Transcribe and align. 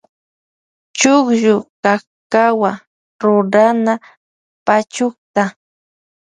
Chukllu 0.99 1.55
kapkawa 1.83 2.71
rurana 3.21 3.93
pachukta. 4.65 5.43